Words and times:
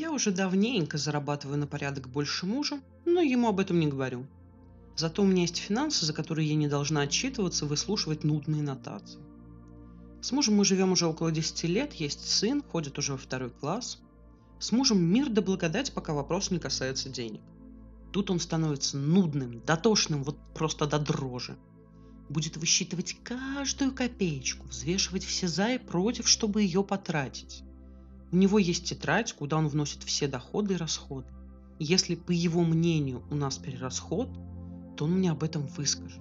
Я 0.00 0.12
уже 0.12 0.30
давненько 0.30 0.96
зарабатываю 0.96 1.58
на 1.58 1.66
порядок 1.66 2.08
больше 2.08 2.46
мужа, 2.46 2.80
но 3.04 3.20
ему 3.20 3.48
об 3.48 3.58
этом 3.58 3.80
не 3.80 3.88
говорю. 3.88 4.28
Зато 4.94 5.22
у 5.22 5.26
меня 5.26 5.42
есть 5.42 5.56
финансы, 5.56 6.06
за 6.06 6.12
которые 6.12 6.48
я 6.48 6.54
не 6.54 6.68
должна 6.68 7.00
отчитываться, 7.00 7.66
выслушивать 7.66 8.22
нудные 8.22 8.62
нотации. 8.62 9.18
С 10.20 10.30
мужем 10.30 10.54
мы 10.54 10.64
живем 10.64 10.92
уже 10.92 11.06
около 11.06 11.32
10 11.32 11.64
лет, 11.64 11.94
есть 11.94 12.30
сын, 12.30 12.62
ходит 12.62 12.96
уже 12.96 13.10
во 13.10 13.18
второй 13.18 13.50
класс. 13.50 13.98
С 14.60 14.70
мужем 14.70 15.02
мир 15.02 15.30
да 15.30 15.42
благодать, 15.42 15.92
пока 15.92 16.14
вопрос 16.14 16.52
не 16.52 16.60
касается 16.60 17.08
денег. 17.08 17.40
Тут 18.12 18.30
он 18.30 18.38
становится 18.38 18.96
нудным, 18.96 19.60
дотошным, 19.66 20.22
вот 20.22 20.36
просто 20.54 20.86
до 20.86 21.00
дрожи. 21.00 21.56
Будет 22.28 22.56
высчитывать 22.56 23.16
каждую 23.24 23.92
копеечку, 23.92 24.64
взвешивать 24.68 25.24
все 25.24 25.48
за 25.48 25.70
и 25.70 25.78
против, 25.78 26.28
чтобы 26.28 26.62
ее 26.62 26.84
потратить. 26.84 27.64
У 28.30 28.36
него 28.36 28.58
есть 28.58 28.84
тетрадь, 28.84 29.32
куда 29.32 29.56
он 29.56 29.68
вносит 29.68 30.02
все 30.02 30.28
доходы 30.28 30.74
и 30.74 30.76
расходы. 30.76 31.28
Если, 31.78 32.14
по 32.14 32.30
его 32.30 32.62
мнению, 32.62 33.22
у 33.30 33.34
нас 33.34 33.56
перерасход, 33.56 34.28
то 34.96 35.04
он 35.04 35.12
мне 35.12 35.30
об 35.30 35.42
этом 35.42 35.66
выскажет. 35.66 36.20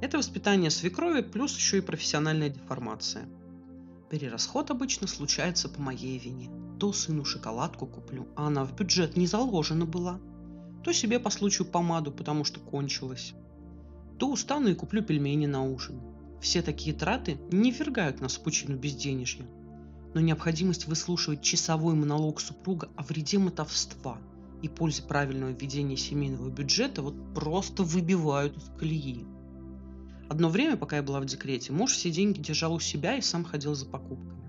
Это 0.00 0.16
воспитание 0.16 0.70
свекрови 0.70 1.20
плюс 1.20 1.54
еще 1.56 1.78
и 1.78 1.82
профессиональная 1.82 2.48
деформация. 2.48 3.28
Перерасход 4.08 4.70
обычно 4.70 5.06
случается 5.06 5.68
по 5.68 5.82
моей 5.82 6.18
вине. 6.18 6.50
То 6.80 6.92
сыну 6.92 7.24
шоколадку 7.24 7.86
куплю, 7.86 8.26
а 8.34 8.46
она 8.46 8.64
в 8.64 8.74
бюджет 8.74 9.16
не 9.16 9.26
заложена 9.26 9.84
была. 9.84 10.18
То 10.82 10.92
себе 10.92 11.20
по 11.20 11.30
случаю 11.30 11.66
помаду, 11.66 12.10
потому 12.10 12.44
что 12.44 12.58
кончилась. 12.58 13.34
То 14.18 14.30
устану 14.30 14.68
и 14.68 14.74
куплю 14.74 15.02
пельмени 15.02 15.46
на 15.46 15.62
ужин. 15.62 16.00
Все 16.40 16.62
такие 16.62 16.94
траты 16.94 17.38
не 17.50 17.70
ввергают 17.70 18.20
нас 18.20 18.36
в 18.36 18.42
пучину 18.42 18.76
безденежья– 18.76 19.46
но 20.14 20.20
необходимость 20.20 20.86
выслушивать 20.86 21.42
часовой 21.42 21.94
монолог 21.94 22.40
супруга 22.40 22.90
о 22.96 23.02
вреде 23.02 23.38
мотовства 23.38 24.18
и 24.62 24.68
пользе 24.68 25.02
правильного 25.02 25.50
ведения 25.50 25.96
семейного 25.96 26.50
бюджета 26.50 27.02
вот 27.02 27.34
просто 27.34 27.82
выбивают 27.82 28.56
из 28.56 28.70
колеи. 28.78 29.26
Одно 30.28 30.48
время, 30.48 30.76
пока 30.76 30.96
я 30.96 31.02
была 31.02 31.20
в 31.20 31.26
декрете, 31.26 31.72
муж 31.72 31.92
все 31.92 32.10
деньги 32.10 32.40
держал 32.40 32.74
у 32.74 32.80
себя 32.80 33.16
и 33.16 33.22
сам 33.22 33.44
ходил 33.44 33.74
за 33.74 33.86
покупками. 33.86 34.40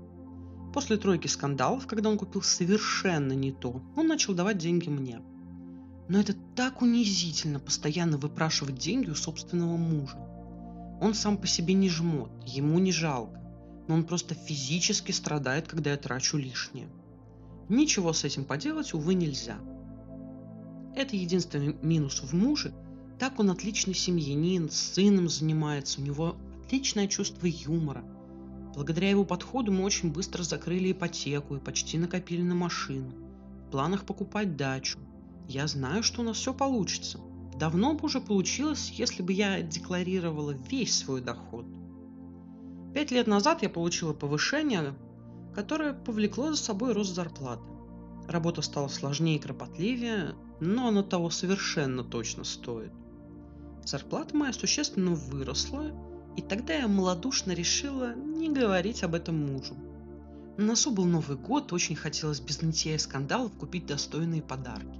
После 0.74 0.98
тройки 0.98 1.28
скандалов, 1.28 1.88
когда 1.88 2.10
он 2.10 2.18
купил 2.18 2.42
совершенно 2.42 3.34
не 3.34 3.52
то, 3.52 3.82
он 3.96 4.08
начал 4.08 4.34
давать 4.34 4.58
деньги 4.58 4.90
мне. 4.90 5.22
Но 6.10 6.20
это 6.20 6.34
так 6.56 6.82
унизительно 6.82 7.60
постоянно 7.60 8.18
выпрашивать 8.18 8.76
деньги 8.76 9.10
у 9.10 9.16
собственного 9.16 9.78
мужа. 9.78 10.18
Он 11.02 11.14
сам 11.14 11.38
по 11.38 11.48
себе 11.48 11.74
не 11.74 11.90
жмот, 11.90 12.32
ему 12.46 12.80
не 12.80 12.92
жалко 12.92 13.43
но 13.88 13.96
он 13.96 14.06
просто 14.06 14.36
физически 14.36 15.12
страдает, 15.12 15.68
когда 15.68 15.92
я 15.92 15.98
трачу 15.98 16.38
лишнее. 16.38 16.88
Ничего 17.70 18.14
с 18.14 18.24
этим 18.24 18.46
поделать, 18.46 18.94
увы, 18.94 19.14
нельзя. 19.14 19.58
Это 20.96 21.16
единственный 21.16 21.76
минус 21.82 22.22
в 22.22 22.34
муже. 22.34 22.74
Так 23.20 23.40
он 23.40 23.50
отличный 23.50 23.94
семьянин, 23.94 24.70
с 24.70 24.76
сыном 24.76 25.30
занимается, 25.30 26.02
у 26.02 26.04
него 26.04 26.36
отличное 26.66 27.08
чувство 27.08 27.46
юмора. 27.46 28.04
Благодаря 28.76 29.10
его 29.10 29.24
подходу 29.24 29.72
мы 29.72 29.84
очень 29.84 30.12
быстро 30.12 30.44
закрыли 30.44 30.92
ипотеку 30.92 31.56
и 31.56 31.60
почти 31.60 31.98
накопили 31.98 32.42
на 32.42 32.56
машину. 32.56 33.12
В 33.68 33.72
планах 33.72 34.06
покупать 34.06 34.56
дачу. 34.56 35.00
Я 35.48 35.68
знаю, 35.68 36.04
что 36.04 36.22
у 36.22 36.24
нас 36.24 36.38
все 36.38 36.54
получится. 36.54 37.20
Давно 37.58 37.94
бы 37.94 38.06
уже 38.06 38.20
получилось, 38.20 38.92
если 38.96 39.22
бы 39.22 39.32
я 39.32 39.62
декларировала 39.62 40.52
весь 40.70 40.96
свой 40.96 41.22
доход– 41.22 41.66
Пять 42.94 43.10
лет 43.10 43.26
назад 43.26 43.64
я 43.64 43.70
получила 43.70 44.14
повышение, 44.14 44.94
которое 45.56 45.94
повлекло 45.94 46.52
за 46.52 46.58
собой 46.58 46.94
рост 46.94 47.16
зарплаты. 47.16 47.64
Работа 48.28 48.62
стала 48.62 48.88
сложнее 48.88 49.38
и 49.38 49.40
кропотливее, 49.40 50.36
но 50.60 50.90
она 50.90 51.02
того 51.02 51.32
совершенно 51.32 52.04
точно 52.04 52.44
стоит. 52.44 52.92
Зарплата 53.84 54.38
моя 54.38 54.54
существенно 54.54 55.16
выросла, 55.16 55.92
и 56.38 56.42
тогда 56.44 56.76
я 56.76 56.88
малодушно 56.88 57.54
решила 57.54 58.14
не 58.14 58.50
говорить 58.50 59.04
об 59.04 59.16
этом 59.16 59.44
мужу. 59.44 59.74
На 60.58 60.66
носу 60.66 60.92
был 60.92 61.06
Новый 61.06 61.36
год, 61.36 61.74
очень 61.74 61.96
хотелось 61.96 62.40
без 62.40 62.62
нытья 62.62 62.94
и 62.94 63.00
скандалов 63.00 63.52
купить 63.54 63.88
достойные 63.88 64.44
подарки. 64.44 65.00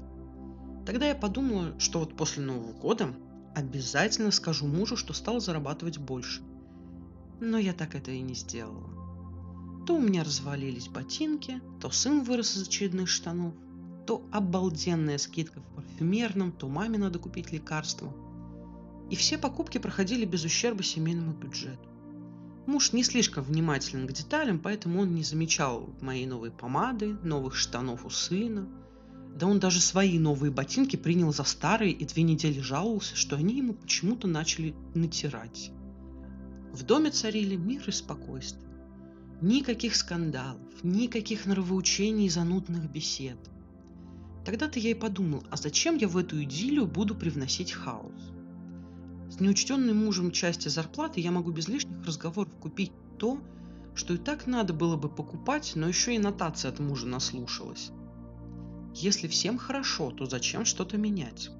Тогда 0.86 1.08
я 1.08 1.16
подумала, 1.16 1.80
что 1.80 2.00
вот 2.00 2.18
после 2.18 2.44
Нового 2.44 2.74
года 2.74 3.14
обязательно 3.56 4.32
скажу 4.32 4.66
мужу, 4.66 4.98
что 4.98 5.14
стал 5.14 5.40
зарабатывать 5.40 6.00
больше– 6.00 6.42
но 7.50 7.58
я 7.58 7.74
так 7.74 7.96
это 7.96 8.12
и 8.12 8.22
не 8.22 8.34
сделала. 8.36 8.90
То 9.86 9.96
у 9.96 10.02
меня 10.02 10.24
развалились 10.24 10.88
ботинки, 10.88 11.62
то 11.82 11.90
сын 11.90 12.24
вырос 12.24 12.56
из 12.56 12.68
очередных 12.68 13.10
штанов, 13.10 13.54
то 14.08 14.26
обалденная 14.32 15.18
скидка 15.18 15.60
в 15.60 15.76
парфюмерном, 15.76 16.52
то 16.54 16.68
маме 16.70 16.98
надо 16.98 17.20
купить 17.20 17.52
лекарства. 17.52 18.14
И 19.10 19.16
все 19.16 19.38
покупки 19.38 19.78
проходили 19.78 20.26
без 20.26 20.46
ущерба 20.46 20.84
семейному 20.84 21.34
бюджету. 21.34 21.90
Муж 22.66 22.94
не 22.94 23.04
слишком 23.04 23.44
внимателен 23.44 24.08
к 24.08 24.14
деталям, 24.14 24.60
поэтому 24.60 25.02
он 25.02 25.14
не 25.14 25.24
замечал 25.24 25.90
моей 26.00 26.26
новой 26.26 26.50
помады, 26.50 27.18
новых 27.22 27.56
штанов 27.56 28.06
у 28.06 28.10
сына. 28.10 28.70
Да 29.36 29.48
он 29.48 29.60
даже 29.60 29.82
свои 29.82 30.18
новые 30.18 30.52
ботинки 30.52 30.96
принял 30.96 31.34
за 31.34 31.44
старые 31.44 31.92
и 31.92 32.06
две 32.06 32.24
недели 32.24 32.62
жаловался, 32.62 33.18
что 33.18 33.36
они 33.36 33.58
ему 33.58 33.74
почему-то 33.74 34.28
начали 34.28 34.74
натирать. 34.94 35.72
В 36.74 36.82
доме 36.82 37.12
царили 37.12 37.56
мир 37.56 37.84
и 37.88 37.92
спокойствие. 37.92 38.68
Никаких 39.42 39.96
скандалов, 39.96 40.84
никаких 40.84 41.46
нравоучений 41.46 42.26
и 42.26 42.30
занудных 42.30 42.90
бесед. 42.92 43.38
Тогда-то 44.44 44.80
я 44.80 44.90
и 44.90 44.96
подумал, 44.96 45.44
а 45.52 45.56
зачем 45.56 45.98
я 45.98 46.08
в 46.08 46.18
эту 46.18 46.42
идиллию 46.42 46.88
буду 46.88 47.14
привносить 47.14 47.72
хаос? 47.72 48.32
С 49.30 49.40
неучтенной 49.40 49.94
мужем 49.94 50.32
части 50.32 50.68
зарплаты 50.68 51.22
я 51.22 51.32
могу 51.32 51.52
без 51.52 51.68
лишних 51.68 52.04
разговоров 52.08 52.52
купить 52.60 52.92
то, 53.20 53.40
что 53.94 54.16
и 54.16 54.18
так 54.18 54.48
надо 54.48 54.74
было 54.74 54.96
бы 54.96 55.10
покупать, 55.10 55.74
но 55.76 55.88
еще 55.88 56.16
и 56.16 56.20
нотация 56.20 56.72
от 56.72 56.80
мужа 56.80 57.06
наслушалась. 57.06 57.92
Если 58.96 59.28
всем 59.28 59.60
хорошо, 59.60 60.10
то 60.10 60.26
зачем 60.26 60.66
что-то 60.66 60.98
менять? 60.98 61.52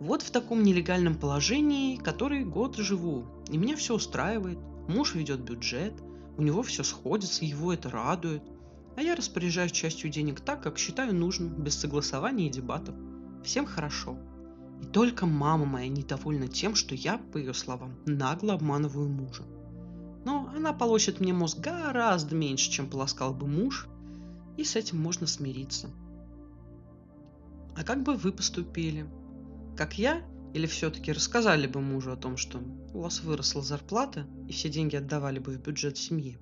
Вот 0.00 0.22
в 0.22 0.32
таком 0.32 0.64
нелегальном 0.64 1.14
положении, 1.14 1.96
который 1.96 2.44
год 2.44 2.76
живу, 2.76 3.26
и 3.50 3.56
меня 3.56 3.76
все 3.76 3.94
устраивает. 3.94 4.58
Муж 4.88 5.14
ведет 5.14 5.40
бюджет, 5.40 5.94
у 6.36 6.42
него 6.42 6.62
все 6.62 6.82
сходится, 6.82 7.44
его 7.44 7.72
это 7.72 7.90
радует. 7.90 8.42
А 8.96 9.02
я 9.02 9.14
распоряжаюсь 9.14 9.72
частью 9.72 10.10
денег 10.10 10.40
так, 10.40 10.62
как 10.62 10.78
считаю 10.78 11.14
нужным, 11.14 11.50
без 11.62 11.78
согласования 11.78 12.48
и 12.48 12.50
дебатов. 12.50 12.94
Всем 13.44 13.66
хорошо. 13.66 14.18
И 14.82 14.86
только 14.86 15.26
мама 15.26 15.64
моя 15.64 15.88
недовольна 15.88 16.48
тем, 16.48 16.74
что 16.74 16.94
я, 16.94 17.18
по 17.18 17.38
ее 17.38 17.54
словам, 17.54 17.96
нагло 18.06 18.54
обманываю 18.54 19.08
мужа. 19.08 19.44
Но 20.24 20.50
она 20.54 20.72
полощет 20.72 21.20
мне 21.20 21.32
мозг 21.32 21.58
гораздо 21.58 22.34
меньше, 22.34 22.70
чем 22.70 22.88
полоскал 22.88 23.32
бы 23.32 23.46
муж, 23.46 23.88
и 24.56 24.64
с 24.64 24.76
этим 24.76 24.98
можно 24.98 25.26
смириться. 25.26 25.88
А 27.76 27.84
как 27.84 28.02
бы 28.02 28.14
вы 28.14 28.32
поступили? 28.32 29.06
как 29.80 29.98
я, 29.98 30.22
или 30.54 30.66
все-таки 30.66 31.12
рассказали 31.12 31.66
бы 31.66 31.80
мужу 31.80 32.12
о 32.12 32.16
том, 32.16 32.36
что 32.36 32.58
у 32.92 33.00
вас 33.00 33.20
выросла 33.20 33.62
зарплата 33.62 34.26
и 34.48 34.52
все 34.52 34.68
деньги 34.68 34.96
отдавали 34.96 35.38
бы 35.38 35.52
в 35.52 35.60
бюджет 35.60 35.96
семьи? 35.96 36.38